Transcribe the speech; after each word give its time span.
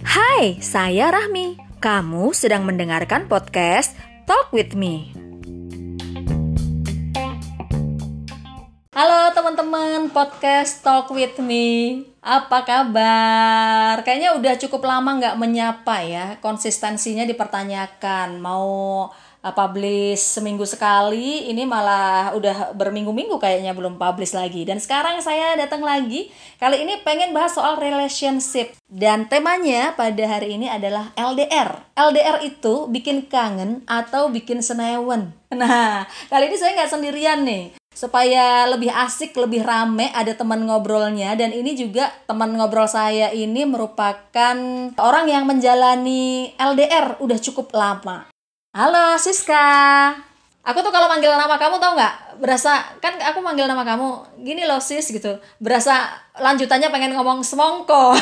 Hai, 0.00 0.56
saya 0.64 1.12
Rahmi. 1.12 1.60
Kamu 1.76 2.32
sedang 2.32 2.64
mendengarkan 2.64 3.28
podcast 3.28 3.92
Talk 4.24 4.48
with 4.48 4.72
Me. 4.72 5.12
Halo 8.96 9.28
teman-teman 9.36 10.08
podcast 10.08 10.80
Talk 10.80 11.12
with 11.12 11.36
Me. 11.36 12.00
Apa 12.24 12.64
kabar? 12.64 14.00
Kayaknya 14.00 14.40
udah 14.40 14.56
cukup 14.56 14.88
lama 14.88 15.20
nggak 15.20 15.36
menyapa 15.36 16.00
ya. 16.00 16.40
Konsistensinya 16.40 17.28
dipertanyakan. 17.28 18.40
Mau 18.40 19.12
publish 19.52 20.18
seminggu 20.18 20.64
sekali, 20.64 21.50
ini 21.52 21.62
malah 21.68 22.32
udah 22.34 22.72
berminggu-minggu 22.72 23.36
kayaknya 23.36 23.76
belum 23.76 24.00
publish 24.00 24.32
lagi. 24.32 24.64
Dan 24.64 24.80
sekarang 24.80 25.20
saya 25.20 25.54
datang 25.54 25.84
lagi. 25.84 26.32
Kali 26.56 26.82
ini 26.82 26.98
pengen 27.04 27.36
bahas 27.36 27.52
soal 27.52 27.76
relationship. 27.76 28.72
Dan 28.88 29.28
temanya 29.28 29.92
pada 29.94 30.24
hari 30.26 30.56
ini 30.56 30.66
adalah 30.66 31.12
LDR. 31.14 31.92
LDR 31.94 32.42
itu 32.42 32.88
bikin 32.88 33.28
kangen 33.28 33.84
atau 33.86 34.32
bikin 34.32 34.64
senewen. 34.64 35.30
Nah, 35.56 36.04
kali 36.28 36.52
ini 36.52 36.58
saya 36.58 36.74
nggak 36.74 36.90
sendirian 36.90 37.46
nih 37.46 37.72
supaya 37.96 38.68
lebih 38.68 38.92
asik, 38.92 39.32
lebih 39.32 39.64
rame, 39.64 40.12
ada 40.12 40.36
teman 40.36 40.60
ngobrolnya 40.68 41.32
dan 41.32 41.48
ini 41.56 41.72
juga 41.72 42.12
teman 42.28 42.52
ngobrol 42.52 42.84
saya 42.84 43.32
ini 43.32 43.64
merupakan 43.64 44.56
orang 45.00 45.26
yang 45.32 45.48
menjalani 45.48 46.52
LDR 46.60 47.16
udah 47.24 47.38
cukup 47.40 47.72
lama. 47.72 48.28
Halo 48.76 49.16
Siska. 49.16 50.12
Aku 50.60 50.84
tuh 50.84 50.92
kalau 50.92 51.08
manggil 51.08 51.32
nama 51.32 51.56
kamu 51.56 51.80
tau 51.80 51.96
nggak? 51.96 52.36
Berasa 52.44 52.84
kan 53.00 53.16
aku 53.24 53.40
manggil 53.40 53.64
nama 53.64 53.88
kamu 53.88 54.36
gini 54.44 54.68
loh 54.68 54.84
sis 54.84 55.08
gitu. 55.08 55.40
Berasa 55.56 56.12
lanjutannya 56.36 56.92
pengen 56.92 57.16
ngomong 57.16 57.40
semongko. 57.40 58.12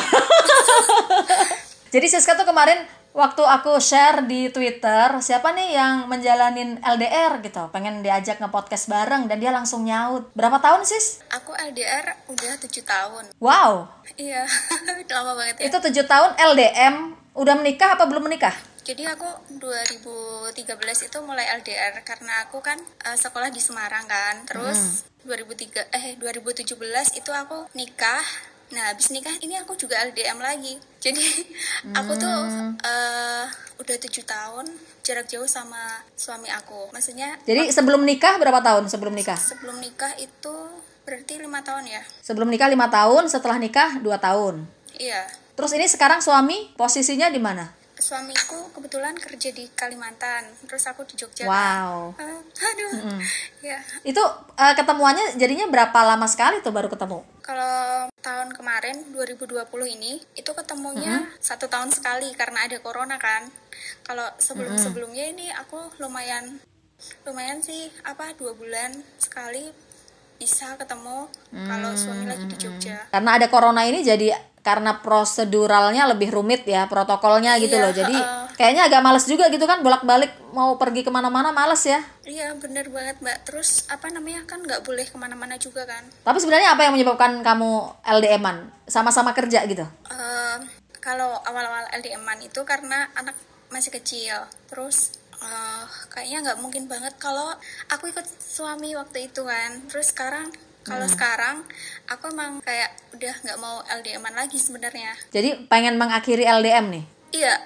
Jadi 1.93 2.07
Siska 2.07 2.39
tuh 2.39 2.47
kemarin 2.47 2.87
waktu 3.11 3.43
aku 3.43 3.83
share 3.83 4.23
di 4.23 4.47
Twitter 4.47 5.19
siapa 5.19 5.51
nih 5.51 5.75
yang 5.75 6.07
menjalanin 6.07 6.79
LDR 6.79 7.43
gitu 7.43 7.67
pengen 7.75 7.99
diajak 7.99 8.39
nge-podcast 8.39 8.87
bareng 8.87 9.27
dan 9.27 9.43
dia 9.43 9.51
langsung 9.51 9.83
nyaut 9.83 10.31
berapa 10.39 10.63
tahun 10.63 10.87
sis? 10.87 11.19
Aku 11.35 11.51
LDR 11.51 12.15
udah 12.31 12.53
tujuh 12.63 12.87
tahun 12.87 13.27
Wow 13.43 13.91
Iya 14.15 14.47
lama 15.19 15.35
banget 15.35 15.63
ya 15.63 15.63
itu 15.67 15.77
tujuh 15.83 16.07
tahun 16.07 16.39
LDM 16.55 16.95
udah 17.35 17.55
menikah 17.59 17.99
apa 17.99 18.07
belum 18.07 18.31
menikah? 18.31 18.55
Jadi 18.85 19.01
aku 19.09 19.25
2013 19.57 21.09
itu 21.09 21.17
mulai 21.25 21.49
LDR 21.57 22.05
karena 22.05 22.45
aku 22.45 22.61
kan 22.61 22.77
uh, 23.01 23.17
sekolah 23.17 23.49
di 23.49 23.57
Semarang 23.57 24.05
kan 24.05 24.45
terus 24.45 25.09
hmm. 25.25 25.25
2003 25.25 25.89
eh 25.89 26.13
2017 26.21 26.77
itu 27.17 27.31
aku 27.33 27.65
nikah 27.73 28.21
Nah, 28.65 28.89
habis 28.89 29.13
nikah 29.13 29.33
ini 29.45 29.53
aku 29.61 29.77
juga 29.77 30.01
LDM 30.09 30.41
lagi. 30.41 30.73
Jadi 30.97 31.21
hmm. 31.21 31.93
aku 32.01 32.17
tuh 32.17 32.37
uh, 32.81 33.45
udah 33.77 33.95
tujuh 34.01 34.25
tahun 34.25 34.65
jarak 35.05 35.29
jauh 35.29 35.45
sama 35.45 36.01
suami 36.17 36.49
aku. 36.49 36.89
Maksudnya. 36.89 37.37
Jadi 37.45 37.69
sebelum 37.69 38.01
nikah 38.01 38.41
berapa 38.41 38.65
tahun 38.65 38.89
sebelum 38.89 39.13
nikah? 39.13 39.37
Sebelum 39.37 39.77
nikah 39.77 40.17
itu 40.17 40.55
berarti 41.05 41.37
lima 41.37 41.61
tahun 41.61 41.85
ya. 41.85 42.01
Sebelum 42.25 42.49
nikah 42.49 42.65
lima 42.65 42.89
tahun, 42.89 43.29
setelah 43.29 43.61
nikah 43.61 44.01
dua 44.01 44.17
tahun. 44.17 44.65
Iya. 44.97 45.29
Terus 45.53 45.71
ini 45.77 45.85
sekarang 45.85 46.25
suami 46.25 46.73
posisinya 46.73 47.29
di 47.29 47.37
mana? 47.37 47.84
Suamiku 47.95 48.69
kebetulan 48.75 49.15
kerja 49.15 49.49
di 49.55 49.71
Kalimantan 49.71 50.43
terus 50.67 50.83
aku 50.87 51.07
di 51.07 51.15
Jogja 51.15 51.47
wow. 51.47 52.11
Kan? 52.15 52.27
uh, 52.27 52.67
aduh. 52.71 52.91
Mm 52.91 53.01
-hmm. 53.01 53.19
ya. 53.63 53.79
Itu 54.03 54.21
uh, 54.55 54.73
ketemuannya 54.75 55.39
jadinya 55.39 55.67
berapa 55.71 55.95
lama 56.03 56.27
sekali 56.27 56.59
tuh 56.59 56.75
baru 56.75 56.91
ketemu? 56.91 57.23
Kalau 57.45 58.09
tahun 58.19 58.51
kemarin 58.57 59.15
2020 59.15 59.63
ini 59.95 60.19
itu 60.35 60.51
ketemunya 60.51 61.23
mm 61.23 61.25
-hmm. 61.29 61.39
satu 61.39 61.71
tahun 61.71 61.93
sekali 61.93 62.35
karena 62.35 62.67
ada 62.67 62.77
corona 62.83 63.15
kan. 63.15 63.47
Kalau 64.03 64.27
sebelum 64.37 64.75
sebelumnya 64.75 65.25
ini 65.31 65.47
aku 65.51 65.95
lumayan 65.99 66.59
lumayan 67.27 67.59
sih 67.59 67.91
apa 68.07 68.33
dua 68.39 68.55
bulan 68.55 68.91
sekali 69.19 69.69
bisa 70.35 70.75
ketemu 70.75 71.31
kalau 71.51 71.91
suami 71.95 72.27
lagi 72.27 72.45
di 72.47 72.57
Jogja. 72.59 73.07
Karena 73.07 73.39
ada 73.39 73.47
corona 73.47 73.87
ini 73.87 74.03
jadi 74.03 74.35
karena 74.65 74.97
proseduralnya 74.97 76.09
lebih 76.09 76.33
rumit 76.33 76.65
ya 76.65 76.89
protokolnya 76.89 77.53
gitu 77.61 77.77
iya, 77.77 77.83
loh. 77.85 77.93
Jadi 77.93 78.17
uh, 78.17 78.49
kayaknya 78.57 78.89
agak 78.89 79.05
males 79.05 79.29
juga 79.29 79.45
gitu 79.53 79.69
kan 79.69 79.85
bolak-balik 79.85 80.33
mau 80.57 80.73
pergi 80.81 81.05
ke 81.05 81.13
mana-mana 81.13 81.53
males 81.53 81.85
ya. 81.85 82.01
Iya 82.25 82.57
bener 82.57 82.89
banget 82.89 83.21
mbak. 83.21 83.45
Terus 83.45 83.85
apa 83.93 84.09
namanya 84.09 84.41
kan 84.49 84.65
nggak 84.65 84.81
boleh 84.81 85.05
ke 85.05 85.13
mana-mana 85.21 85.61
juga 85.61 85.85
kan. 85.85 86.01
Tapi 86.25 86.37
sebenarnya 86.41 86.73
apa 86.73 86.81
yang 86.81 86.97
menyebabkan 86.97 87.45
kamu 87.45 87.93
LDM-an 88.01 88.73
sama-sama 88.89 89.37
kerja 89.37 89.61
gitu? 89.69 89.85
Uh, 90.09 90.57
kalau 90.97 91.37
awal-awal 91.45 91.85
LDM-an 92.01 92.41
itu 92.41 92.65
karena 92.65 93.13
anak 93.13 93.37
masih 93.69 93.93
kecil. 93.93 94.49
Terus 94.65 95.13
uh, 95.45 95.85
kayaknya 96.09 96.49
nggak 96.49 96.59
mungkin 96.65 96.89
banget 96.89 97.13
kalau 97.21 97.53
aku 97.93 98.09
ikut 98.09 98.25
suami 98.41 98.97
waktu 98.97 99.29
itu 99.29 99.45
kan. 99.45 99.85
Terus 99.93 100.09
sekarang 100.09 100.49
kalau 100.85 101.09
hmm. 101.09 101.13
sekarang 101.17 101.55
aku 102.05 102.29
emang 102.29 102.61
kayak 102.61 102.93
udah 103.17 103.33
nggak 103.41 103.57
mau 103.57 103.81
LDM-an 103.89 104.37
lagi 104.37 104.61
sebenarnya. 104.61 105.17
Jadi 105.33 105.65
pengen 105.65 105.97
mengakhiri 105.97 106.45
LDM 106.45 106.93
nih? 106.93 107.03
Iya. 107.33 107.57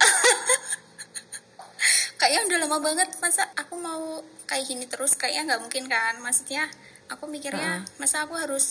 kayaknya 2.19 2.41
udah 2.47 2.58
lama 2.63 2.78
banget 2.79 3.09
masa 3.19 3.47
aku 3.59 3.75
mau 3.79 4.24
kayak 4.47 4.68
gini 4.68 4.88
terus 4.88 5.19
kayaknya 5.19 5.53
nggak 5.53 5.62
mungkin 5.68 5.84
kan. 5.91 6.16
Maksudnya 6.24 6.72
aku 7.12 7.28
mikirnya 7.28 7.84
uh. 7.84 8.00
masa 8.00 8.24
aku 8.24 8.40
harus 8.40 8.66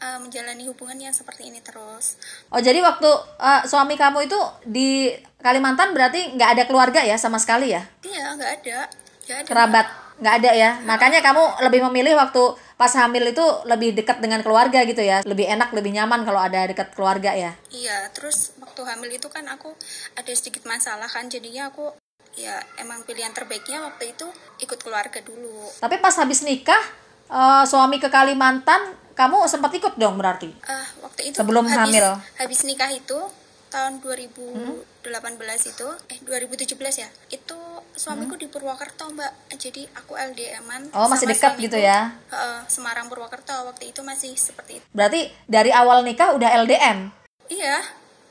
uh, 0.00 0.24
menjalani 0.24 0.64
hubungan 0.72 0.96
yang 0.96 1.12
seperti 1.12 1.52
ini 1.52 1.60
terus. 1.60 2.16
Oh 2.48 2.60
jadi 2.64 2.80
waktu 2.80 3.12
uh, 3.36 3.62
suami 3.68 4.00
kamu 4.00 4.24
itu 4.24 4.40
di 4.64 5.12
Kalimantan 5.36 5.92
berarti 5.92 6.32
nggak 6.32 6.50
ada 6.56 6.64
keluarga 6.64 7.04
ya 7.04 7.20
sama 7.20 7.36
sekali 7.36 7.76
ya? 7.76 7.84
Iya 8.00 8.40
nggak 8.40 8.52
ada. 8.64 8.78
Ada. 9.26 9.36
Kerabat 9.44 9.86
nggak 10.16 10.34
ada 10.40 10.50
ya? 10.56 10.70
Makanya 10.88 11.20
kamu 11.20 11.60
lebih 11.68 11.80
memilih 11.92 12.16
waktu 12.16 12.56
pas 12.76 12.92
hamil 12.92 13.32
itu 13.32 13.44
lebih 13.64 13.96
dekat 13.96 14.20
dengan 14.20 14.44
keluarga 14.44 14.84
gitu 14.84 15.00
ya. 15.00 15.24
Lebih 15.24 15.48
enak 15.48 15.72
lebih 15.72 15.96
nyaman 15.96 16.28
kalau 16.28 16.40
ada 16.40 16.68
dekat 16.68 16.92
keluarga 16.92 17.32
ya. 17.32 17.56
Iya 17.72 18.12
terus 18.12 18.52
waktu 18.60 18.80
hamil 18.84 19.10
itu 19.16 19.28
kan 19.32 19.48
aku 19.48 19.72
ada 20.16 20.32
sedikit 20.36 20.68
masalah 20.68 21.08
kan 21.08 21.26
jadinya 21.32 21.72
aku 21.72 21.96
ya 22.36 22.60
emang 22.76 23.00
pilihan 23.08 23.32
terbaiknya 23.32 23.80
waktu 23.80 24.12
itu 24.12 24.28
ikut 24.60 24.78
keluarga 24.84 25.24
dulu. 25.24 25.72
Tapi 25.80 25.96
pas 26.04 26.12
habis 26.20 26.44
nikah 26.44 26.84
uh, 27.32 27.64
suami 27.64 27.96
ke 27.96 28.12
Kalimantan 28.12 28.94
kamu 29.16 29.48
sempat 29.48 29.72
ikut 29.72 29.96
dong 29.96 30.20
berarti? 30.20 30.52
Uh, 30.68 30.86
waktu 31.00 31.32
itu 31.32 31.36
sebelum 31.40 31.64
habis, 31.64 31.96
hamil. 31.96 32.06
habis 32.36 32.60
nikah 32.68 32.92
itu 32.92 33.16
tahun 33.72 33.98
2018 34.04 35.02
hmm? 35.02 35.72
itu 35.72 35.88
eh 36.12 36.18
2017 36.22 37.02
ya 37.02 37.08
itu 37.32 37.58
suamiku 37.96 38.36
hmm? 38.36 38.42
di 38.42 38.46
Purwokerto 38.52 39.08
mbak. 39.12 39.32
Jadi 39.56 39.88
aku 39.96 40.14
LDM-an 40.14 40.92
oh 40.92 41.08
masih 41.08 41.26
dekat 41.26 41.56
gitu 41.56 41.78
ya? 41.80 42.14
Uh, 42.28 42.60
Semarang 42.68 43.08
Purwokerto 43.08 43.54
waktu 43.66 43.90
itu 43.90 44.04
masih 44.04 44.36
seperti 44.36 44.82
itu. 44.82 44.84
Berarti 44.92 45.32
dari 45.48 45.72
awal 45.72 46.04
nikah 46.04 46.36
udah 46.36 46.52
LDM 46.66 47.10
iya 47.46 47.78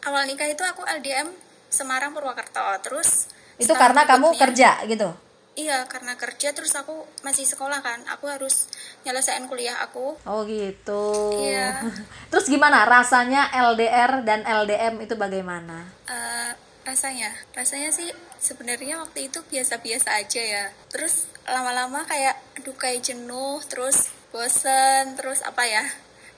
awal 0.06 0.28
nikah 0.28 0.48
itu 0.48 0.62
aku 0.62 0.84
LDM 0.84 1.32
Semarang 1.72 2.16
Purwokerto. 2.16 2.64
Terus 2.86 3.32
itu 3.56 3.72
karena 3.72 4.04
kamu 4.04 4.36
kerja 4.36 4.84
gitu 4.88 5.25
Iya, 5.56 5.88
karena 5.88 6.20
kerja 6.20 6.52
terus 6.52 6.76
aku 6.76 7.08
masih 7.24 7.48
sekolah 7.48 7.80
kan. 7.80 8.04
Aku 8.12 8.28
harus 8.28 8.68
nyelesain 9.08 9.48
kuliah 9.48 9.80
aku. 9.80 10.20
Oh, 10.28 10.44
gitu. 10.44 11.32
Iya. 11.40 11.80
terus 12.32 12.52
gimana 12.52 12.84
rasanya 12.84 13.48
LDR 13.56 14.28
dan 14.28 14.44
LDM 14.44 15.00
itu 15.08 15.16
bagaimana? 15.16 15.88
Uh, 16.12 16.52
rasanya, 16.84 17.32
rasanya 17.56 17.90
sih 17.96 18.12
sebenarnya 18.36 19.00
waktu 19.00 19.32
itu 19.32 19.40
biasa-biasa 19.48 20.20
aja 20.20 20.44
ya. 20.44 20.66
Terus 20.92 21.32
lama-lama 21.48 22.04
kayak 22.04 22.36
aduh 22.60 22.76
kayak 22.76 23.08
jenuh, 23.08 23.64
terus 23.72 24.12
bosen, 24.36 25.16
terus 25.16 25.40
apa 25.40 25.64
ya? 25.64 25.88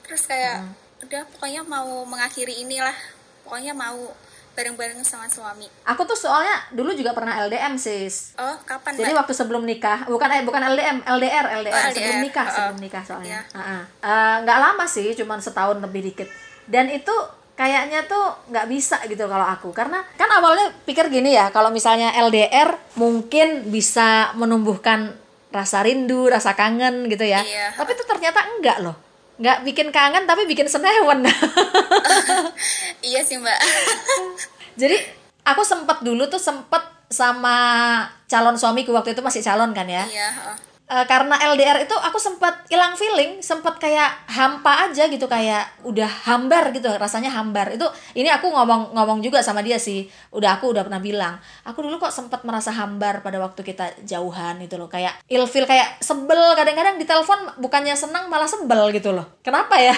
Terus 0.05 0.29
kayak 0.29 0.61
hmm. 0.61 1.03
udah 1.09 1.23
pokoknya 1.33 1.65
mau 1.65 2.05
mengakhiri 2.05 2.61
inilah. 2.61 2.95
Pokoknya 3.41 3.73
mau 3.73 4.13
bareng-bareng 4.57 5.05
sama 5.05 5.29
suami. 5.29 5.69
Aku 5.85 6.01
tuh 6.09 6.17
soalnya 6.17 6.65
dulu 6.73 6.89
juga 6.97 7.13
pernah 7.13 7.37
LDM 7.45 7.77
sis. 7.77 8.33
Oh 8.41 8.57
kapan? 8.65 8.97
Jadi 8.97 9.13
mbak? 9.13 9.21
waktu 9.21 9.33
sebelum 9.37 9.61
nikah, 9.61 10.09
bukan 10.09 10.29
eh 10.33 10.41
bukan 10.41 10.61
LDM, 10.73 11.05
LDR, 11.05 11.45
LDR, 11.61 11.77
oh, 11.77 11.93
sebelum 11.93 12.19
nikah, 12.25 12.47
uh, 12.49 12.53
sebelum 12.57 12.77
nikah 12.81 13.03
soalnya. 13.05 13.45
Iya. 13.53 13.61
Uh, 13.61 13.83
uh, 14.01 14.35
nggak 14.41 14.59
lama 14.59 14.85
sih, 14.89 15.13
cuma 15.13 15.37
setahun 15.37 15.77
lebih 15.77 16.09
dikit. 16.09 16.25
Dan 16.65 16.89
itu 16.89 17.13
kayaknya 17.53 18.09
tuh 18.09 18.49
nggak 18.49 18.65
bisa 18.65 18.97
gitu 19.05 19.25
kalau 19.25 19.45
aku 19.45 19.73
karena 19.73 20.05
kan 20.13 20.29
awalnya 20.29 20.69
pikir 20.85 21.09
gini 21.09 21.33
ya 21.33 21.49
kalau 21.49 21.73
misalnya 21.73 22.13
LDR 22.13 22.77
mungkin 23.01 23.73
bisa 23.73 24.29
menumbuhkan 24.37 25.17
rasa 25.49 25.81
rindu 25.81 26.29
rasa 26.29 26.53
kangen 26.53 27.09
gitu 27.09 27.25
ya 27.25 27.41
iya. 27.41 27.73
tapi 27.73 27.97
itu 27.97 28.05
ternyata 28.05 28.45
enggak 28.53 28.77
loh 28.85 29.06
nggak 29.37 29.61
bikin 29.69 29.93
kangen 29.93 30.25
tapi 30.25 30.49
bikin 30.49 30.65
senewen 30.65 31.21
iya 33.07 33.21
sih 33.21 33.37
mbak. 33.37 33.59
Jadi 34.81 34.97
aku 35.45 35.61
sempet 35.61 36.01
dulu 36.01 36.25
tuh 36.25 36.41
sempet 36.41 36.81
sama 37.07 37.55
calon 38.27 38.57
suamiku 38.57 38.91
waktu 38.91 39.13
itu 39.13 39.21
masih 39.21 39.45
calon 39.45 39.71
kan 39.71 39.87
ya? 39.87 40.03
Iya 40.09 40.29
eh, 40.87 41.05
karena 41.05 41.35
LDR 41.53 41.83
itu 41.83 41.93
aku 41.93 42.17
sempat 42.17 42.63
hilang 42.71 42.95
feeling, 42.95 43.43
sempat 43.43 43.77
kayak 43.77 44.27
hampa 44.31 44.87
aja 44.87 45.07
gitu 45.11 45.27
kayak 45.27 45.83
udah 45.83 46.07
hambar 46.27 46.71
gitu, 46.71 46.87
rasanya 46.95 47.31
hambar. 47.31 47.75
Itu 47.75 47.87
ini 48.15 48.31
aku 48.31 48.47
ngomong 48.49 48.95
ngomong 48.95 49.19
juga 49.19 49.43
sama 49.43 49.59
dia 49.61 49.77
sih. 49.77 50.07
Udah 50.31 50.57
aku 50.57 50.71
udah 50.71 50.87
pernah 50.87 51.03
bilang, 51.03 51.35
aku 51.67 51.83
dulu 51.83 51.99
kok 51.99 52.15
sempat 52.15 52.47
merasa 52.47 52.71
hambar 52.71 53.19
pada 53.21 53.37
waktu 53.37 53.61
kita 53.61 54.03
jauhan 54.07 54.63
gitu 54.63 54.79
loh. 54.79 54.87
Kayak 54.87 55.19
ilfil 55.27 55.67
kayak 55.67 55.99
sebel 55.99 56.55
kadang-kadang 56.55 56.95
di 56.95 57.05
telepon 57.05 57.37
bukannya 57.59 57.93
senang 57.93 58.31
malah 58.31 58.47
sebel 58.47 58.89
gitu 58.95 59.11
loh. 59.11 59.27
Kenapa 59.43 59.75
ya? 59.77 59.93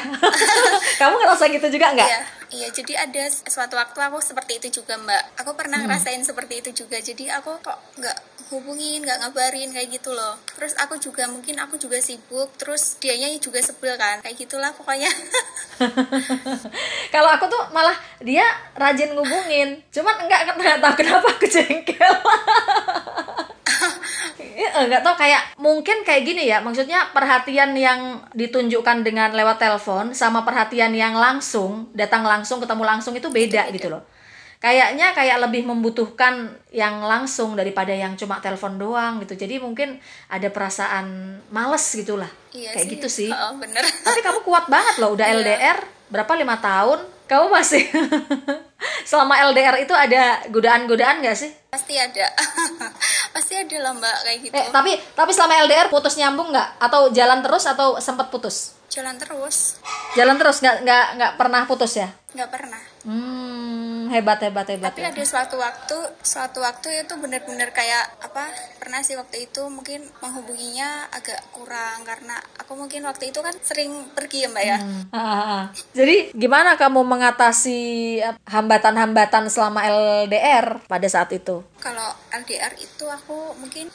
Kamu 1.02 1.16
ngerasa 1.22 1.48
gitu 1.54 1.68
juga 1.70 1.94
nggak? 1.94 2.10
Iya, 2.10 2.22
iya. 2.52 2.68
Jadi 2.74 2.94
ada 2.98 3.24
suatu 3.30 3.78
waktu 3.78 4.00
aku 4.02 4.18
seperti 4.20 4.58
itu 4.58 4.82
juga 4.82 4.98
Mbak. 4.98 5.46
Aku 5.46 5.54
pernah 5.54 5.80
ngerasain 5.86 6.22
seperti 6.26 6.66
itu 6.66 6.86
juga. 6.86 6.98
Jadi 6.98 7.30
aku 7.30 7.62
kok 7.62 7.78
nggak 8.02 8.18
hubungin, 8.50 9.06
nggak 9.06 9.20
ngabarin 9.22 9.70
kayak 9.70 9.90
gitu 10.02 10.14
loh. 10.14 10.36
Terus 10.58 10.74
aku 10.78 10.98
juga 10.98 11.30
mungkin 11.30 11.58
aku 11.62 11.78
juga 11.78 12.02
sibuk. 12.02 12.50
Terus 12.58 12.98
dianya 12.98 13.30
juga 13.38 13.62
sebel 13.62 13.96
kan. 13.96 14.22
Kayak 14.26 14.46
gitulah 14.46 14.72
pokoknya. 14.74 15.10
Kalau 17.14 17.30
aku 17.30 17.46
tuh 17.48 17.62
malah 17.72 17.96
dia 18.22 18.46
rajin 18.76 19.14
ngubungin, 19.14 19.80
cuman 19.94 20.26
enggak 20.26 20.50
nggak 20.58 20.78
tahu 20.82 20.94
kenapa 21.00 21.28
aku 21.30 21.46
jengkel. 21.48 22.14
Ya, 24.60 24.76
nggak 24.76 25.08
tahu 25.08 25.16
kayak 25.16 25.56
mungkin 25.56 26.04
kayak 26.04 26.28
gini 26.28 26.52
ya 26.52 26.60
maksudnya 26.60 27.16
perhatian 27.16 27.72
yang 27.80 28.20
ditunjukkan 28.36 29.08
dengan 29.08 29.32
lewat 29.32 29.56
telepon 29.56 30.12
sama 30.12 30.44
perhatian 30.44 30.92
yang 30.92 31.16
langsung 31.16 31.88
datang 31.96 32.28
langsung 32.28 32.60
ketemu 32.60 32.84
langsung 32.84 33.16
itu 33.16 33.32
beda 33.32 33.72
gitu 33.72 33.88
loh 33.88 34.04
kayaknya 34.60 35.12
kayak 35.12 35.40
lebih 35.40 35.64
membutuhkan 35.64 36.36
yang 36.70 37.00
langsung 37.02 37.56
daripada 37.56 37.90
yang 37.90 38.14
cuma 38.14 38.38
telepon 38.38 38.76
doang 38.76 39.20
gitu 39.20 39.34
jadi 39.34 39.58
mungkin 39.58 39.98
ada 40.28 40.48
perasaan 40.48 41.06
males 41.48 41.84
gitulah 41.90 42.28
Iya 42.52 42.76
kayak 42.76 42.84
sih. 42.84 42.92
gitu 42.94 43.08
sih 43.10 43.30
Oh, 43.30 43.56
bener. 43.56 43.80
tapi 44.06 44.20
kamu 44.20 44.44
kuat 44.44 44.68
banget 44.68 45.00
loh 45.00 45.16
udah 45.16 45.26
Iya. 45.26 45.36
LDR 45.38 45.78
berapa 46.08 46.34
lima 46.36 46.60
tahun 46.60 47.00
kamu 47.26 47.46
masih 47.48 47.84
selama 49.10 49.38
LDR 49.48 49.80
itu 49.80 49.94
ada 49.94 50.44
godaan-godaan 50.48 51.22
gak 51.22 51.38
sih 51.38 51.52
Pasti 51.70 51.94
ada. 51.96 52.26
Pasti 53.34 53.54
ada 53.54 53.78
lah 53.80 53.94
Mbak 53.94 54.18
kayak 54.20 54.38
gitu. 54.42 54.54
eh 54.54 54.66
tapi 54.70 54.92
tapi 55.14 55.32
selama 55.32 55.54
LDR 55.62 55.88
putus 55.88 56.18
nyambung 56.18 56.50
nggak 56.50 56.82
atau 56.82 57.08
jalan 57.10 57.40
terus 57.40 57.64
atau 57.64 57.96
sempat 57.98 58.28
putus 58.28 58.74
Jalan 58.90 59.16
terus. 59.16 59.78
jalan 60.18 60.36
terus 60.36 60.60
nggak 60.60 60.82
nggak 60.82 61.06
nggak 61.16 61.32
pernah 61.38 61.62
putus 61.64 61.94
ya 61.96 62.10
Nggak 62.34 62.50
pernah. 62.54 62.84
hmm 63.08 64.12
hebat 64.12 64.42
hebat 64.42 64.66
hebat 64.66 64.90
Tapi 64.92 65.06
ya. 65.06 65.14
ada 65.14 65.24
suatu 65.24 65.56
waktu, 65.62 65.98
suatu 66.26 66.60
waktu 66.66 67.06
itu 67.06 67.14
benar-benar 67.16 67.70
kayak 67.72 68.10
apa? 68.26 68.50
Pernah 68.82 69.06
sih 69.06 69.14
waktu 69.14 69.46
itu 69.50 69.62
mungkin 69.70 70.02
menghubunginya 70.20 71.08
agak 71.14 71.38
kurang 71.54 72.02
karena 72.04 72.36
aku 72.58 72.74
mungkin 72.74 73.06
waktu 73.06 73.30
itu 73.30 73.40
kan 73.40 73.54
sering 73.62 74.10
pergi 74.18 74.46
ya 74.46 74.50
Mbak 74.50 74.66
ya. 74.66 74.78
Ah, 75.14 75.18
ah, 75.22 75.42
ah. 75.46 75.64
Jadi 75.94 76.34
gimana 76.34 76.74
kamu 76.76 77.06
mengatasi 77.06 77.80
hambatan-hambatan 78.50 79.46
selama 79.48 79.86
LDR 79.86 80.82
pada 80.90 81.08
saat 81.08 81.30
itu? 81.34 81.62
Kalau 81.78 82.10
LDR 82.34 82.74
itu 82.82 83.06
aku 83.06 83.54
mungkin 83.62 83.88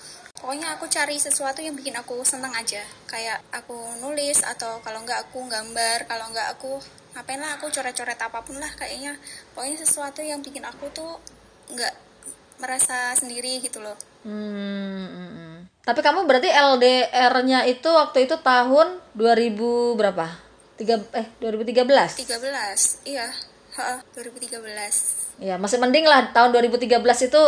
pokoknya 0.44 0.76
aku 0.76 0.85
cari 0.93 1.17
sesuatu 1.17 1.64
yang 1.64 1.73
bikin 1.73 1.96
aku 1.96 2.20
senang 2.20 2.52
aja. 2.52 2.85
Kayak 3.08 3.41
aku 3.49 3.96
nulis 4.05 4.44
atau 4.44 4.76
kalau 4.85 5.00
enggak 5.00 5.25
aku 5.25 5.41
gambar, 5.49 6.05
kalau 6.05 6.29
enggak 6.29 6.52
aku 6.52 6.76
ngapain 7.17 7.41
lah 7.41 7.56
aku 7.56 7.73
coret-coret 7.73 8.20
apa 8.20 8.44
pun 8.44 8.61
lah 8.61 8.69
kayaknya. 8.76 9.17
Pokoknya 9.56 9.81
sesuatu 9.81 10.20
yang 10.20 10.44
bikin 10.44 10.61
aku 10.69 10.93
tuh 10.93 11.17
enggak 11.73 11.96
merasa 12.61 13.17
sendiri 13.17 13.64
gitu 13.64 13.81
loh. 13.81 13.96
Hmm, 14.20 15.08
hmm, 15.08 15.31
hmm. 15.32 15.56
Tapi 15.81 16.00
kamu 16.05 16.29
berarti 16.29 16.52
LDR-nya 16.52 17.64
itu 17.64 17.88
waktu 17.88 18.29
itu 18.29 18.37
tahun 18.44 19.00
2000 19.17 19.96
berapa? 19.96 20.29
Tiga 20.76 21.00
eh 21.17 21.25
2013. 21.41 22.20
13 22.20 23.08
iya 23.08 23.32
ha, 23.81 23.96
2013 24.12 25.41
Ya, 25.43 25.58
masih 25.58 25.82
mending 25.82 26.06
lah 26.06 26.31
tahun 26.31 26.52
2013 26.52 27.00
itu 27.32 27.43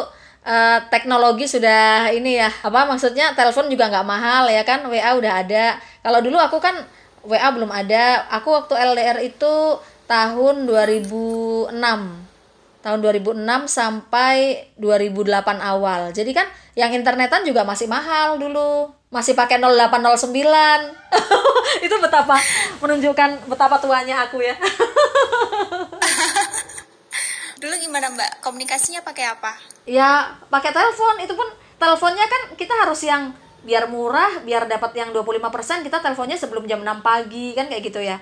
eh, 0.46 0.78
teknologi 0.88 1.50
sudah 1.50 2.14
ini 2.14 2.38
ya. 2.38 2.48
Apa 2.62 2.87
maksudnya 2.87 3.34
telepon 3.34 3.66
juga 3.66 3.90
nggak 3.90 4.06
mahal 4.06 4.46
ya 4.46 4.62
kan? 4.62 4.87
WA 4.87 5.10
udah 5.19 5.32
ada. 5.43 5.76
Kalau 6.00 6.22
dulu 6.22 6.38
aku 6.38 6.62
kan 6.62 6.87
WA 7.26 7.50
belum 7.50 7.69
ada. 7.75 8.31
Aku 8.31 8.54
waktu 8.54 8.78
LDR 8.78 9.19
itu 9.26 9.82
tahun 10.06 10.70
2006. 10.70 11.75
Tahun 12.87 12.98
2006 13.02 13.66
sampai 13.66 14.70
2008 14.78 15.58
awal. 15.58 16.14
Jadi 16.14 16.31
kan 16.31 16.46
yang 16.78 16.94
internetan 16.94 17.43
juga 17.43 17.66
masih 17.66 17.90
mahal 17.90 18.38
dulu. 18.38 18.94
Masih 19.10 19.34
pakai 19.34 19.58
0809. 19.58 20.31
itu 21.87 21.96
betapa 21.98 22.38
menunjukkan 22.78 23.50
betapa 23.50 23.82
tuanya 23.82 24.22
aku 24.31 24.38
ya. 24.46 24.54
dulu 27.56 27.75
gimana 27.79 28.08
mbak? 28.08 28.41
Komunikasinya 28.41 29.00
pakai 29.00 29.26
apa? 29.29 29.53
Ya 29.85 30.11
pakai 30.47 30.70
telepon. 30.70 31.17
Itu 31.19 31.32
pun 31.32 31.49
teleponnya 31.76 32.25
kan 32.25 32.43
kita 32.55 32.75
harus 32.76 33.00
yang 33.03 33.32
biar 33.61 33.87
murah 33.87 34.41
biar 34.41 34.64
dapat 34.64 34.94
yang 34.94 35.11
25% 35.11 35.43
kita 35.82 35.99
teleponnya 35.99 36.35
sebelum 36.35 36.64
jam 36.64 36.81
6 36.81 37.00
pagi 37.00 37.50
kan 37.53 37.67
kayak 37.67 37.82
gitu 37.85 37.99
ya. 37.99 38.20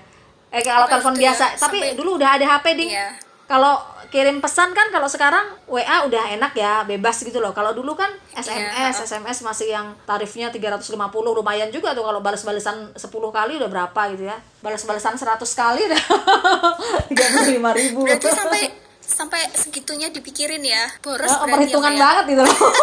Eh 0.49 0.59
kalau 0.59 0.85
Oh, 0.85 0.89
telepon 0.89 1.13
gitu 1.13 1.21
ya. 1.21 1.31
biasa. 1.31 1.45
Tapi 1.59 1.77
Sampai- 1.77 1.93
dulu 1.93 2.09
udah 2.15 2.29
ada 2.33 2.45
HP 2.49 2.65
ding. 2.75 2.91
Iya. 2.91 3.09
kalau 3.45 3.77
kirim 4.09 4.41
pesan 4.41 4.73
kan 4.73 4.89
kalau 4.89 5.05
sekarang 5.05 5.45
WA 5.67 6.01
udah 6.01 6.33
enak 6.33 6.57
ya 6.57 6.81
bebas 6.81 7.21
gitu 7.21 7.37
loh. 7.37 7.53
Kalau 7.53 7.77
dulu 7.77 7.93
kan 7.93 8.09
SMS 8.33 8.73
Iya. 8.97 9.05
SMS 9.05 9.37
masih 9.43 9.67
yang 9.69 9.93
tarifnya 10.01 10.49
350 10.49 10.97
lumayan 11.31 11.69
juga 11.69 11.93
tuh 11.93 12.01
kalau 12.01 12.17
balas-balasan 12.19 12.89
10 12.91 13.05
kali 13.29 13.53
udah 13.55 13.69
berapa 13.69 14.01
gitu 14.09 14.25
ya. 14.25 14.41
Balas-balasan 14.59 15.13
100 15.13 15.45
kali 15.53 15.81
udah 15.85 16.01
35 17.13 17.77
ribu. 17.77 18.01
Berarti 18.03 18.29
sampai 18.31 18.61
sampai 19.07 19.37
segitunya 19.53 20.09
dipikirin 20.09 20.61
ya. 20.61 20.89
Boros 20.99 21.29
Oh, 21.31 21.45
perhitungan 21.45 21.93
ya? 21.93 21.99
banget 21.99 22.25
gitu 22.31 22.41
loh 22.41 22.57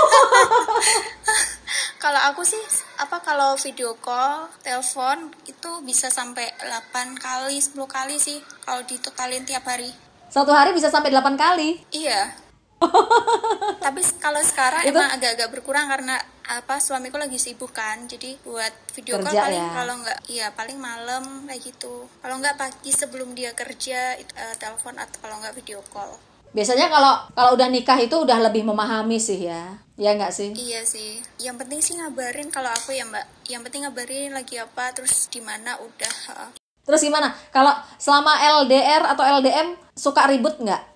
kalau 1.99 2.19
aku 2.25 2.43
sih 2.43 2.59
apa 2.99 3.19
kalau 3.21 3.55
video 3.57 3.95
call 3.97 4.51
telepon 4.61 5.31
itu 5.45 5.71
bisa 5.83 6.11
sampai 6.11 6.51
8 6.59 7.15
kali 7.17 7.57
10 7.57 7.75
kali 7.87 8.19
sih 8.19 8.39
kalau 8.61 8.83
ditotalin 8.83 9.43
tiap 9.43 9.63
hari. 9.65 9.91
Satu 10.27 10.51
hari 10.51 10.73
bisa 10.73 10.89
sampai 10.89 11.11
8 11.11 11.23
kali? 11.37 11.79
Iya 11.91 12.33
tapi 13.85 14.01
kalau 14.23 14.41
sekarang 14.43 14.83
Itu- 14.87 14.95
emang 14.95 15.11
agak-agak 15.15 15.49
berkurang 15.53 15.87
karena 15.91 16.17
apa 16.43 16.83
suamiku 16.83 17.17
lagi 17.17 17.39
sibuk 17.39 17.71
kan 17.71 18.05
jadi 18.11 18.37
buat 18.43 18.75
video 18.93 19.23
call 19.23 19.31
Kerja 19.31 19.43
paling 19.47 19.63
ya. 19.63 19.73
kalau 19.73 19.95
nggak 20.03 20.19
iya 20.29 20.47
paling 20.53 20.79
malam 20.79 21.25
kayak 21.47 21.63
gitu 21.63 22.07
kalau 22.21 22.37
nggak 22.43 22.59
pagi 22.59 22.91
sebelum 22.91 23.33
dia 23.33 23.55
kerja 23.55 24.19
itu, 24.19 24.33
eh, 24.35 24.55
telepon 24.59 24.99
atau 24.99 25.17
kalau 25.23 25.39
nggak 25.39 25.55
video 25.55 25.81
call 25.89 26.13
biasanya 26.53 26.93
kalau 26.93 27.15
kalau 27.33 27.51
udah 27.57 27.69
nikah 27.73 27.97
itu 27.97 28.13
udah 28.13 28.37
lebih 28.43 28.67
memahami 28.67 29.17
sih 29.17 29.49
ya 29.49 29.81
ya 29.97 30.13
nggak 30.19 30.35
sih 30.35 30.51
Iya 30.53 30.83
sih. 30.85 31.23
Yang 31.39 31.57
penting 31.65 31.81
sih 31.81 31.95
ngabarin 31.97 32.49
kalau 32.51 32.69
aku 32.69 32.91
ya 32.91 33.07
Mbak. 33.07 33.47
Yang 33.47 33.61
penting 33.69 33.81
ngabarin 33.87 34.31
lagi 34.35 34.57
apa 34.59 34.91
terus 34.91 35.31
di 35.31 35.39
mana 35.39 35.79
udah. 35.79 36.51
terus 36.83 36.99
gimana 36.99 37.31
kalau 37.55 37.71
selama 37.95 38.35
LDR 38.43 39.07
atau 39.07 39.23
LDM 39.23 39.79
suka 39.95 40.27
ribut 40.27 40.59
nggak 40.59 40.92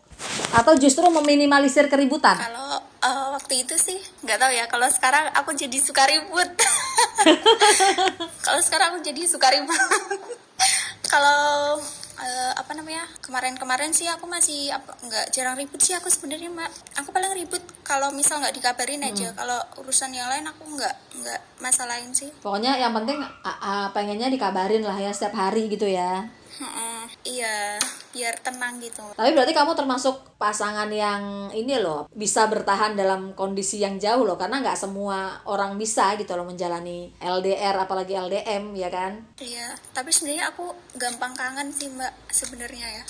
atau 0.52 0.72
justru 0.74 1.04
meminimalisir 1.06 1.86
keributan? 1.86 2.36
Kalau 2.36 2.80
eh, 2.80 3.26
waktu 3.34 3.62
itu 3.62 3.74
sih 3.76 3.98
nggak 4.24 4.38
tahu 4.38 4.52
ya. 4.52 4.64
Kalau 4.66 4.88
sekarang 4.88 5.28
aku 5.34 5.52
jadi 5.52 5.78
suka 5.78 6.08
ribut. 6.08 6.48
kalau 8.46 8.60
sekarang 8.62 8.96
aku 8.96 9.00
jadi 9.04 9.22
suka 9.28 9.48
ribut. 9.52 9.76
kalau 11.12 11.76
eh, 12.16 12.52
apa 12.56 12.72
namanya 12.72 13.04
kemarin-kemarin 13.20 13.92
sih 13.92 14.08
aku 14.08 14.24
masih 14.24 14.72
apa 14.72 14.96
nggak 15.04 15.26
jarang 15.30 15.54
ribut 15.54 15.78
sih 15.78 15.92
aku 15.92 16.08
sebenarnya 16.08 16.48
mbak. 16.48 16.70
Aku 17.04 17.12
paling 17.12 17.36
ribut 17.36 17.60
kalau 17.84 18.08
misal 18.10 18.40
nggak 18.40 18.56
dikabarin 18.56 19.04
aja. 19.04 19.36
Kalau 19.36 19.60
urusan 19.78 20.10
yang 20.10 20.32
lain 20.32 20.48
aku 20.48 20.64
nggak 20.66 20.94
nggak 21.20 21.40
masalahin 21.60 22.16
sih. 22.16 22.32
Pokoknya 22.40 22.80
yang 22.80 22.96
penting 22.96 23.20
a- 23.20 23.60
a- 23.60 23.90
pengennya 23.92 24.32
dikabarin 24.32 24.82
lah 24.82 24.96
ya 24.96 25.12
setiap 25.12 25.36
hari 25.36 25.68
gitu 25.68 25.84
ya. 25.84 26.24
Heeh, 26.56 27.00
iya 27.28 27.76
biar 28.16 28.40
tenang 28.40 28.80
gitu 28.80 29.04
Tapi 29.12 29.30
berarti 29.36 29.52
kamu 29.52 29.76
termasuk 29.76 30.40
pasangan 30.40 30.88
yang 30.88 31.52
ini 31.52 31.76
loh 31.76 32.08
bisa 32.16 32.48
bertahan 32.48 32.96
dalam 32.96 33.36
kondisi 33.36 33.84
yang 33.84 34.00
jauh 34.00 34.24
loh 34.24 34.40
karena 34.40 34.64
nggak 34.64 34.80
semua 34.80 35.44
orang 35.44 35.76
bisa 35.76 36.16
gitu 36.16 36.32
loh 36.32 36.48
menjalani 36.48 37.12
LDR 37.20 37.76
apalagi 37.76 38.16
LDM 38.16 38.72
ya 38.72 38.88
kan. 38.88 39.20
Iya, 39.36 39.76
tapi 39.92 40.08
sebenarnya 40.08 40.48
aku 40.48 40.72
gampang 40.96 41.36
kangen 41.36 41.68
sih 41.68 41.92
mbak 41.92 42.12
sebenarnya 42.32 42.86
ya. 42.88 43.02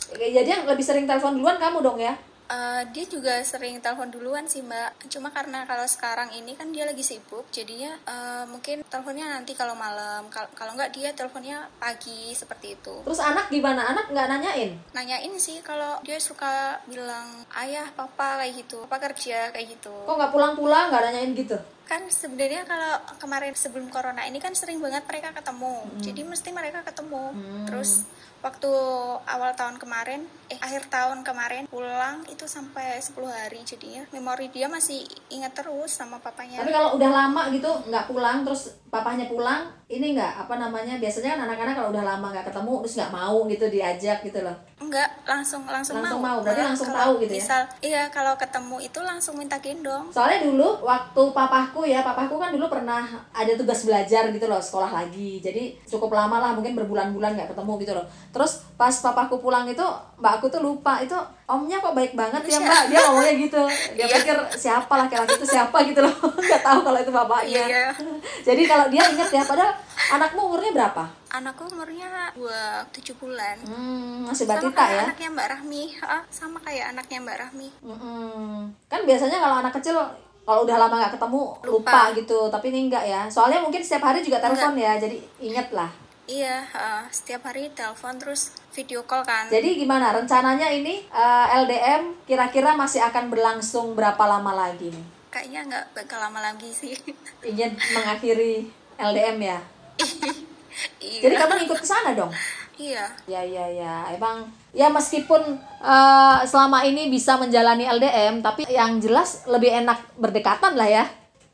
Jadi 0.43 0.49
yang 0.51 0.67
lebih 0.67 0.83
sering 0.83 1.07
telepon 1.07 1.39
duluan 1.39 1.63
kamu 1.63 1.79
dong 1.87 1.99
ya. 2.03 2.19
Eh, 2.47 2.83
dia 2.91 3.03
juga 3.05 3.43
sering 3.43 3.81
telepon 3.81 4.07
duluan 4.07 4.47
sih 4.47 4.63
mbak. 4.63 5.03
Cuma 5.09 5.29
karena 5.29 5.67
kalau 5.67 5.83
sekarang 5.85 6.31
ini 6.31 6.55
kan 6.55 6.71
dia 6.71 6.87
lagi 6.87 7.03
sibuk, 7.03 7.43
jadinya 7.51 7.99
eh, 8.01 8.45
mungkin 8.47 8.87
teleponnya 8.87 9.27
nanti 9.29 9.53
kalau 9.53 9.75
malam. 9.75 10.27
Kal- 10.29 10.51
Kalau 10.53 10.73
nggak 10.73 10.91
dia 10.91 11.11
teleponnya 11.11 11.67
pagi 11.77 12.31
seperti 12.33 12.77
itu. 12.77 13.03
Terus 13.03 13.19
anak 13.19 13.51
gimana? 13.51 13.91
Anak 13.91 14.09
nggak 14.09 14.29
nanyain? 14.29 14.73
Nanyain 14.93 15.35
sih 15.37 15.59
kalau 15.61 15.99
dia 16.01 16.17
suka 16.19 16.79
bilang 16.87 17.27
ayah, 17.57 17.91
papa 17.93 18.39
kayak 18.39 18.63
gitu, 18.63 18.87
papa 18.87 19.11
kerja 19.11 19.51
kayak 19.51 19.67
gitu. 19.73 19.95
Kok 20.07 20.15
nggak 20.15 20.31
pulang-pulang 20.31 20.89
nggak 20.89 21.03
nanyain 21.05 21.35
gitu? 21.35 21.59
Kan 21.83 22.07
sebenarnya 22.07 22.63
kalau 22.63 22.95
kemarin 23.19 23.55
sebelum 23.55 23.87
corona 23.89 24.23
ini 24.23 24.39
kan 24.39 24.51
sering 24.53 24.79
banget 24.79 25.03
mereka 25.05 25.31
ketemu. 25.33 25.83
Hmm. 25.83 25.99
Jadi 25.99 26.21
mesti 26.23 26.51
mereka 26.51 26.83
ketemu. 26.83 27.31
Terus 27.67 28.07
waktu 28.47 28.71
awal 29.27 29.51
tahun 29.59 29.75
kemarin, 29.83 30.23
eh 30.47 30.59
akhir 30.63 30.87
tahun 30.87 31.27
kemarin 31.27 31.67
pulang 31.67 32.23
itu 32.31 32.47
sampai 32.47 33.03
10 33.03 33.19
hari 33.27 33.67
jadinya 33.67 34.07
memori 34.15 34.47
dia 34.55 34.71
masih 34.71 35.03
ingat 35.35 35.51
terus 35.59 35.99
sama 35.99 36.23
papanya. 36.23 36.63
Tapi 36.63 36.71
kalau 36.71 36.95
udah 36.95 37.11
lama 37.11 37.51
gitu 37.51 37.67
nggak 37.91 38.07
pulang, 38.07 38.47
terus 38.47 38.79
papahnya 38.87 39.27
pulang, 39.27 39.67
ini 39.91 40.15
nggak 40.15 40.47
apa 40.47 40.55
namanya? 40.63 40.95
Biasanya 41.03 41.35
kan 41.35 41.51
anak-anak 41.51 41.75
kalau 41.75 41.91
udah 41.91 42.05
lama 42.07 42.27
nggak 42.31 42.47
ketemu, 42.55 42.73
terus 42.87 42.95
nggak 43.03 43.13
mau 43.13 43.37
gitu 43.51 43.67
diajak 43.67 44.19
gitu 44.23 44.41
loh. 44.47 44.57
Enggak, 44.77 45.09
langsung 45.25 45.65
langsung, 45.67 45.99
Langsung 45.99 46.21
mau, 46.21 46.39
berarti 46.45 46.61
Malah 46.61 46.71
langsung 46.77 46.93
tahu 46.93 47.13
gitu 47.25 47.33
ya? 47.33 47.43
Misal, 47.43 47.63
iya 47.81 48.03
kalau 48.13 48.37
ketemu 48.37 48.77
itu 48.85 49.01
langsung 49.01 49.35
minta 49.41 49.57
gendong. 49.57 50.13
Soalnya 50.13 50.45
dulu 50.47 50.85
waktu 50.85 51.23
papahku 51.33 51.89
ya, 51.89 52.05
papahku 52.05 52.37
kan 52.37 52.53
dulu 52.53 52.69
pernah 52.69 53.03
ada 53.33 53.53
tugas 53.57 53.83
belajar 53.89 54.29
gitu 54.31 54.47
loh, 54.47 54.61
sekolah 54.61 54.93
lagi. 54.93 55.41
Jadi 55.41 55.81
cukup 55.89 56.13
lama 56.13 56.39
lah, 56.39 56.51
mungkin 56.53 56.77
berbulan-bulan 56.77 57.35
nggak 57.35 57.57
ketemu 57.57 57.73
gitu 57.83 57.93
loh. 57.97 58.07
Terus 58.37 58.53
pas 58.75 58.93
papahku 58.93 59.41
pulang 59.41 59.65
itu, 59.65 59.81
mbakku 60.15 60.47
tuh 60.47 60.61
lupa 60.61 61.01
itu 61.01 61.17
omnya 61.47 61.81
kok 61.81 61.91
baik 61.91 62.13
banget 62.13 62.45
ya 62.45 62.61
mbak. 62.61 62.83
Dia 62.87 62.99
ngomongnya 63.03 63.33
gitu. 63.39 63.63
Dia 63.97 64.05
Iya. 64.05 64.17
pikir 64.21 64.37
siapa 64.53 64.93
laki-laki 64.95 65.33
itu 65.35 65.49
siapa 65.49 65.81
gitu 65.83 66.05
loh. 66.05 66.13
Nggak 66.45 66.61
tahu 66.61 66.79
kalau 66.83 66.99
itu 66.99 67.09
bapaknya. 67.09 67.65
Iya. 67.65 67.89
Jadi 68.47 68.63
kalau 68.65 68.87
dia 68.87 69.03
inget 69.07 69.31
ya, 69.31 69.41
padahal 69.41 69.73
anakmu 70.13 70.41
umurnya 70.45 70.73
berapa? 70.75 71.05
Anakku 71.33 71.65
umurnya 71.67 72.07
dua 72.33 72.85
tujuh 72.93 73.17
bulan. 73.17 73.57
Hmm, 73.63 74.29
masih 74.29 74.45
sama 74.45 74.61
batita 74.61 74.77
kayak 74.79 74.93
ya. 74.93 75.03
anaknya 75.07 75.29
Mbak 75.33 75.49
Rahmi, 75.51 75.83
Ah, 75.99 76.23
sama 76.29 76.59
kayak 76.61 76.93
anaknya 76.93 77.19
Mbak 77.19 77.39
Rahmi. 77.41 77.69
Mm-mm. 77.81 78.57
Kan 78.87 79.01
biasanya 79.03 79.39
kalau 79.39 79.57
anak 79.59 79.73
kecil 79.75 79.97
kalau 80.43 80.63
udah 80.63 80.77
lama 80.77 80.95
nggak 80.95 81.15
ketemu 81.17 81.41
lupa. 81.65 81.91
Lupa. 81.91 82.01
gitu, 82.15 82.39
tapi 82.47 82.67
ini 82.69 82.87
enggak 82.87 83.03
ya. 83.03 83.23
Soalnya 83.27 83.59
mungkin 83.59 83.81
setiap 83.81 84.05
hari 84.05 84.21
juga 84.21 84.39
telepon 84.39 84.77
ya, 84.77 84.95
jadi 84.95 85.17
inget 85.41 85.73
lah. 85.73 85.89
Iya, 86.27 86.67
ah, 86.75 87.07
setiap 87.15 87.47
hari 87.47 87.71
telepon 87.71 88.19
terus 88.19 88.51
video 88.75 89.07
call 89.07 89.23
kan. 89.23 89.47
Jadi 89.47 89.79
gimana 89.79 90.11
rencananya 90.11 90.67
ini 90.75 91.07
eh, 91.07 91.47
LDM 91.63 92.27
kira-kira 92.27 92.75
masih 92.75 92.99
akan 93.07 93.31
berlangsung 93.31 93.95
berapa 93.95 94.19
lama 94.27 94.51
lagi 94.51 94.91
nih? 94.91 95.07
Kayaknya 95.31 95.61
nggak 95.71 95.85
bakal 95.95 96.19
lama 96.19 96.43
lagi 96.43 96.67
sih. 96.75 96.99
Ingin 97.55 97.79
mengakhiri 97.79 98.67
LDM 98.99 99.39
ya. 99.39 99.59
iya. 100.99 101.21
Jadi 101.23 101.35
kamu 101.39 101.55
ikut 101.71 101.79
ke 101.79 101.87
sana 101.87 102.11
dong. 102.19 102.35
Iya. 102.75 103.07
Ya 103.31 103.41
ya 103.47 103.65
ya, 103.71 103.95
emang 104.11 104.51
ya 104.75 104.91
meskipun 104.91 105.63
eh, 105.79 106.39
selama 106.43 106.83
ini 106.83 107.07
bisa 107.07 107.39
menjalani 107.39 107.87
LDM, 107.87 108.43
tapi 108.43 108.67
yang 108.67 108.99
jelas 108.99 109.47
lebih 109.47 109.71
enak 109.71 110.03
berdekatan 110.19 110.75
lah 110.75 110.91
ya. 110.91 111.07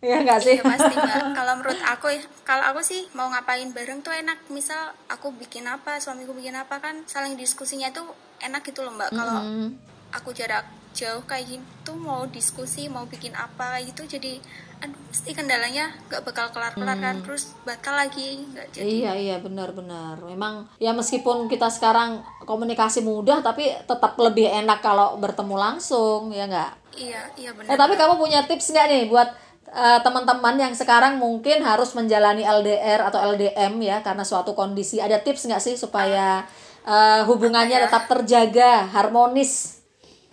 Iya 0.03 0.17
nggak 0.19 0.41
sih? 0.43 0.59
Iya 0.59 0.67
pasti 0.67 0.95
mbak. 0.99 1.23
Kalau 1.33 1.53
menurut 1.57 1.81
aku, 1.81 2.07
ya, 2.11 2.19
kalau 2.43 2.65
aku 2.67 2.83
sih 2.83 3.07
mau 3.15 3.31
ngapain 3.31 3.71
bareng 3.71 4.03
tuh 4.03 4.11
enak. 4.11 4.51
Misal 4.51 4.91
aku 5.07 5.31
bikin 5.33 5.63
apa, 5.65 6.03
suamiku 6.03 6.35
bikin 6.35 6.59
apa 6.59 6.83
kan, 6.83 7.07
saling 7.07 7.39
diskusinya 7.39 7.87
tuh 7.89 8.11
enak 8.43 8.67
gitu 8.67 8.83
loh 8.83 8.91
mbak. 8.93 9.15
Kalau 9.15 9.39
Hmm. 9.39 9.79
aku 10.11 10.35
jarak 10.35 10.67
jauh 10.93 11.25
kayak 11.25 11.49
gitu 11.49 11.97
mau 11.97 12.29
diskusi 12.29 12.85
mau 12.85 13.09
bikin 13.09 13.33
apa 13.33 13.81
kayak 13.81 13.97
gitu 13.97 14.13
jadi 14.13 14.37
aduh 14.77 15.01
pasti 15.09 15.33
kendalanya 15.33 15.89
nggak 16.05 16.21
bakal 16.21 16.53
kelar 16.53 16.77
kelar 16.77 17.01
kan 17.01 17.25
terus 17.25 17.57
batal 17.65 17.97
lagi 17.97 18.45
nggak 18.45 18.67
jadi 18.71 18.85
Iya 18.85 19.13
iya 19.17 19.37
benar-benar. 19.41 20.21
Memang 20.21 20.69
ya 20.77 20.93
meskipun 20.93 21.49
kita 21.49 21.73
sekarang 21.73 22.21
komunikasi 22.45 23.01
mudah, 23.01 23.41
tapi 23.41 23.73
tetap 23.81 24.21
lebih 24.21 24.53
enak 24.53 24.85
kalau 24.85 25.17
bertemu 25.17 25.57
langsung 25.57 26.29
ya 26.29 26.45
nggak. 26.45 26.73
iya 26.93 27.25
iya 27.41 27.49
Eh 27.49 27.57
benar 27.57 27.73
tapi 27.79 27.97
kamu 27.97 28.21
punya 28.21 28.45
tips 28.45 28.69
nggak 28.69 28.87
nih 28.87 29.03
buat 29.09 29.33
eh, 29.73 29.99
teman-teman 30.05 30.57
yang 30.61 30.75
sekarang 30.77 31.17
mungkin 31.17 31.65
harus 31.65 31.97
menjalani 31.97 32.45
LDR 32.45 33.09
atau 33.09 33.19
LDM 33.33 33.81
ya 33.81 34.05
karena 34.05 34.23
suatu 34.23 34.53
kondisi. 34.53 35.01
Ada 35.01 35.25
tips 35.25 35.49
nggak 35.49 35.63
sih 35.65 35.75
supaya 35.81 36.45
eh, 36.85 37.21
hubungannya 37.25 37.81
ya? 37.81 37.85
tetap 37.89 38.07
terjaga 38.07 38.87
harmonis? 38.93 39.83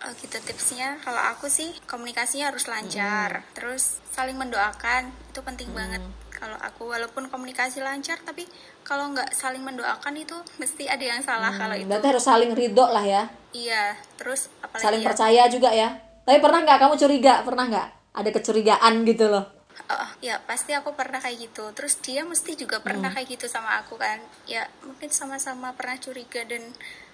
Oh 0.00 0.12
gitu 0.16 0.40
tipsnya 0.40 0.96
kalau 1.04 1.20
aku 1.20 1.52
sih 1.52 1.76
komunikasinya 1.84 2.48
harus 2.48 2.64
lancar 2.72 3.44
terus 3.52 4.00
saling 4.08 4.32
mendoakan 4.32 5.12
itu 5.28 5.44
penting 5.44 5.68
banget 5.76 6.00
kalau 6.32 6.56
aku 6.56 6.88
walaupun 6.88 7.28
komunikasi 7.28 7.84
lancar 7.84 8.16
tapi 8.24 8.48
kalau 8.80 9.12
nggak 9.12 9.28
saling 9.36 9.60
mendoakan 9.60 10.16
itu 10.16 10.32
mesti 10.56 10.88
ada 10.88 11.04
yang 11.04 11.20
salah 11.20 11.52
kalau 11.52 11.76
itu 11.76 11.84
Berarti 11.84 12.16
harus 12.16 12.24
saling 12.24 12.56
ridho 12.56 12.88
lah 12.88 13.04
ya, 13.04 13.28
iya 13.52 13.92
terus 14.16 14.48
apalagi 14.64 14.84
saling 14.88 15.02
ya, 15.04 15.08
percaya 15.12 15.42
juga 15.52 15.68
ya. 15.68 15.88
Tapi 16.24 16.38
pernah 16.40 16.64
nggak 16.64 16.78
kamu 16.80 16.94
curiga? 16.96 17.34
Pernah 17.44 17.64
nggak 17.68 17.88
ada 18.10 18.30
kecurigaan 18.30 19.06
gitu 19.06 19.30
loh? 19.30 19.46
Oh, 19.90 20.10
ya 20.20 20.36
pasti 20.44 20.76
aku 20.76 20.92
pernah 20.92 21.18
kayak 21.18 21.50
gitu. 21.50 21.64
Terus 21.72 21.96
dia 22.04 22.22
mesti 22.22 22.52
juga 22.54 22.82
pernah 22.84 23.08
Hmm. 23.08 23.16
kayak 23.16 23.28
gitu 23.38 23.46
sama 23.48 23.80
aku 23.80 23.96
kan. 23.96 24.20
Ya 24.44 24.68
mungkin 24.84 25.08
sama-sama 25.08 25.72
pernah 25.72 25.96
curiga 25.96 26.44
dan 26.44 26.60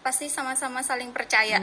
pasti 0.02 0.26
sama-sama 0.26 0.82
saling 0.82 1.14
percaya. 1.14 1.62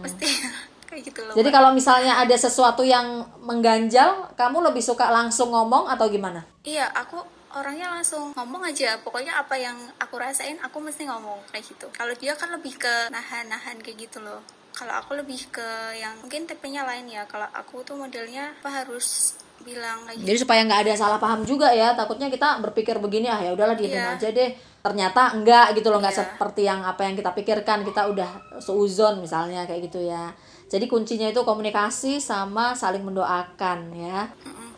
Pasti 0.00 0.28
kayak 0.88 1.02
gitu 1.02 1.20
loh. 1.26 1.34
Hmm. 1.34 1.40
Jadi 1.42 1.50
kalau 1.50 1.70
misalnya 1.74 2.20
ada 2.22 2.36
sesuatu 2.38 2.86
yang 2.86 3.26
mengganjal, 3.42 4.32
kamu 4.38 4.70
lebih 4.70 4.84
suka 4.84 5.10
langsung 5.10 5.50
ngomong 5.50 5.90
atau 5.90 6.06
gimana? 6.06 6.46
Iya, 6.62 6.88
aku 6.94 7.18
orangnya 7.56 7.90
langsung 7.90 8.30
ngomong 8.36 8.62
aja. 8.70 9.00
Pokoknya 9.02 9.40
apa 9.40 9.56
yang 9.58 9.74
aku 9.98 10.14
rasain 10.20 10.60
aku 10.62 10.78
mesti 10.78 11.08
ngomong 11.10 11.42
kayak 11.50 11.64
gitu. 11.66 11.90
Kalau 11.90 12.14
dia 12.14 12.36
kan 12.38 12.52
lebih 12.54 12.76
ke 12.78 13.10
nahan-nahan 13.10 13.82
kayak 13.82 14.08
gitu 14.08 14.22
loh. 14.22 14.44
Kalau 14.76 14.92
aku 14.92 15.16
lebih 15.16 15.40
ke 15.48 15.64
yang 15.96 16.12
mungkin 16.20 16.44
tipenya 16.44 16.84
lain 16.84 17.08
ya. 17.08 17.24
Kalau 17.24 17.48
aku 17.48 17.80
tuh 17.80 17.96
modelnya 17.96 18.52
apa 18.60 18.84
harus 18.84 19.32
bilang 19.64 20.04
kayak 20.04 20.20
gitu. 20.20 20.26
Jadi 20.28 20.38
supaya 20.44 20.60
nggak 20.68 20.80
ada 20.84 20.92
salah 20.92 21.16
paham 21.16 21.42
juga 21.42 21.72
ya, 21.72 21.96
takutnya 21.96 22.28
kita 22.28 22.60
berpikir 22.60 23.00
begini 23.00 23.24
ah 23.26 23.40
ya 23.40 23.56
udahlah 23.56 23.72
diemin 23.72 23.96
Iya. 23.96 24.20
aja 24.20 24.28
deh. 24.28 24.52
Ternyata 24.84 25.32
enggak 25.32 25.74
gitu 25.74 25.88
loh, 25.88 25.98
nggak 25.98 26.12
Iya. 26.12 26.20
seperti 26.28 26.62
yang 26.62 26.84
apa 26.84 27.08
yang 27.08 27.16
kita 27.16 27.32
pikirkan. 27.32 27.82
Kita 27.82 28.04
udah 28.06 28.30
seuzon 28.60 29.24
misalnya 29.24 29.64
kayak 29.64 29.88
gitu 29.88 30.04
ya. 30.04 30.36
Jadi 30.68 30.84
kuncinya 30.86 31.26
itu 31.26 31.40
komunikasi 31.40 32.20
sama 32.20 32.76
saling 32.76 33.00
mendoakan 33.00 33.78
ya. 33.96 34.28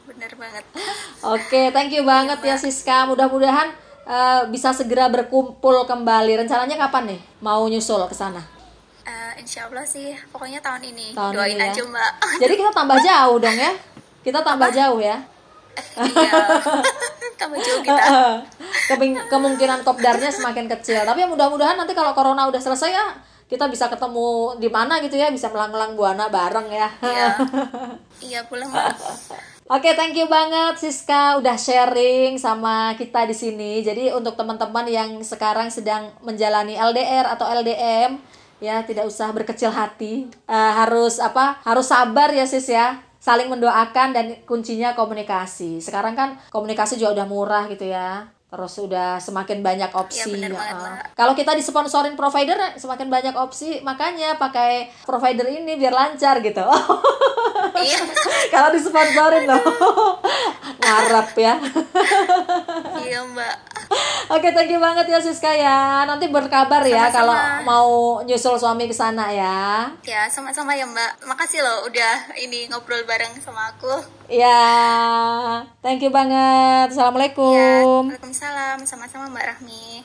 Bener 0.06 0.30
banget. 0.38 0.64
Oke, 1.34 1.74
thank 1.74 1.90
you 1.90 2.06
banget 2.06 2.38
ya 2.40 2.54
Siska. 2.54 3.04
Mudah-mudahan 3.04 3.74
eh, 4.06 4.42
bisa 4.46 4.70
segera 4.70 5.10
berkumpul 5.10 5.84
kembali. 5.84 6.38
Rencananya 6.38 6.78
kapan 6.78 7.12
nih 7.12 7.20
mau 7.42 7.66
nyusul 7.66 8.06
ke 8.06 8.14
sana? 8.14 8.40
Eh, 9.38 9.46
insya 9.46 9.70
Allah 9.70 9.86
sih, 9.86 10.10
pokoknya 10.34 10.58
tahun 10.58 10.82
ini. 10.90 11.14
Tahun 11.14 11.30
Doain 11.30 11.54
ini 11.54 11.62
ya. 11.62 11.70
aja 11.70 11.82
mbak. 11.86 12.12
Jadi 12.42 12.54
kita 12.58 12.70
tambah 12.74 12.98
jauh 12.98 13.36
dong 13.38 13.54
ya. 13.54 13.72
Kita 14.26 14.42
tambah 14.42 14.70
jauh 14.74 14.98
ya. 14.98 15.16
iya. 15.94 16.32
Tambah 17.38 17.54
jauh 17.54 17.80
kita. 17.86 18.02
Kemungkinan 19.30 19.86
kopdarnya 19.86 20.26
semakin 20.34 20.66
kecil. 20.66 21.06
Tapi 21.06 21.22
ya 21.22 21.30
mudah-mudahan 21.30 21.78
nanti 21.78 21.94
kalau 21.94 22.10
corona 22.18 22.50
udah 22.50 22.58
selesai 22.58 22.90
ya 22.90 23.14
kita 23.46 23.70
bisa 23.70 23.86
ketemu 23.86 24.58
di 24.58 24.66
mana 24.66 24.98
gitu 24.98 25.14
ya, 25.14 25.30
bisa 25.30 25.46
melang-melang 25.54 25.94
buana 25.94 26.26
bareng 26.26 26.66
ya. 26.66 26.90
Iya. 26.98 27.28
Iya, 28.18 28.40
mbak. 28.50 28.90
Oke, 29.70 29.94
thank 29.94 30.18
you 30.18 30.26
banget 30.26 30.82
Siska 30.82 31.38
udah 31.38 31.54
sharing 31.54 32.42
sama 32.42 32.98
kita 32.98 33.22
di 33.30 33.38
sini. 33.38 33.86
Jadi 33.86 34.10
untuk 34.10 34.34
teman-teman 34.34 34.90
yang 34.90 35.22
sekarang 35.22 35.70
sedang 35.70 36.10
menjalani 36.26 36.74
LDR 36.74 37.30
atau 37.38 37.46
LDM, 37.46 38.18
ya 38.58 38.82
tidak 38.84 39.06
usah 39.06 39.30
berkecil 39.30 39.70
hati. 39.70 40.30
Eh, 40.46 40.72
harus 40.78 41.18
apa? 41.22 41.58
Harus 41.62 41.90
sabar 41.90 42.30
ya 42.34 42.44
Sis 42.44 42.70
ya. 42.70 43.02
Saling 43.18 43.50
mendoakan 43.50 44.14
dan 44.14 44.26
kuncinya 44.46 44.94
komunikasi. 44.94 45.82
Sekarang 45.82 46.14
kan 46.14 46.38
komunikasi 46.54 46.96
juga 46.96 47.18
udah 47.22 47.26
murah 47.26 47.64
gitu 47.66 47.90
ya. 47.90 48.30
Terus 48.48 48.80
udah 48.80 49.20
semakin 49.20 49.60
banyak 49.60 49.92
opsi. 49.92 50.32
Iya, 50.32 50.48
banget, 50.48 50.72
ya. 50.72 50.80
Mbak. 50.80 51.04
Kalau 51.12 51.32
kita 51.36 51.52
disponsorin 51.52 52.16
provider 52.16 52.56
semakin 52.80 53.12
banyak 53.12 53.36
opsi, 53.36 53.84
makanya 53.84 54.40
pakai 54.40 54.88
provider 55.04 55.44
ini 55.44 55.76
biar 55.76 55.92
lancar 55.92 56.40
gitu. 56.40 56.64
Iya. 57.78 58.00
Kalau 58.54 58.74
disponsorin 58.74 59.46
loh. 59.46 59.62
Ngarep 60.82 61.30
ya. 61.38 61.54
Iya 63.02 63.20
mbak. 63.28 63.77
Oke, 64.28 64.52
thank 64.52 64.68
you 64.68 64.76
banget 64.76 65.08
ya 65.08 65.16
Siska 65.18 65.48
ya. 65.48 66.04
Nanti 66.04 66.28
berkabar 66.28 66.84
ya 66.84 67.08
Sama-sama. 67.08 67.16
kalau 67.16 67.36
mau 67.64 67.88
nyusul 68.22 68.60
suami 68.60 68.84
ke 68.84 68.92
sana 68.92 69.32
ya. 69.32 69.88
Ya, 70.04 70.28
sama-sama 70.28 70.76
ya 70.76 70.84
mbak. 70.84 71.24
Makasih 71.24 71.64
loh 71.64 71.88
udah 71.88 72.36
ini 72.36 72.68
ngobrol 72.68 73.00
bareng 73.08 73.32
sama 73.40 73.72
aku. 73.72 73.88
Ya, 74.28 74.60
thank 75.80 76.04
you 76.04 76.12
banget. 76.12 76.92
Ya, 76.92 76.92
Assalamualaikum. 76.92 78.12
Waalaikumsalam. 78.12 78.84
Sama-sama 78.84 79.32
mbak 79.32 79.56
Rahmi. 79.56 80.04